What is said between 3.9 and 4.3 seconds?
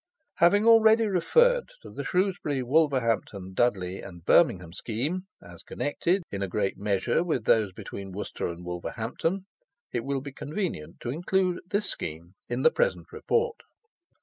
and